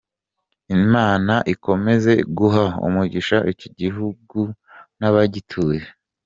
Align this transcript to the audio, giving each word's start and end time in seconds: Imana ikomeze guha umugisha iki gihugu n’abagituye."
Imana 0.77 1.33
ikomeze 1.53 2.13
guha 2.37 2.65
umugisha 2.87 3.37
iki 3.51 3.67
gihugu 3.79 4.39
n’abagituye." 4.99 5.81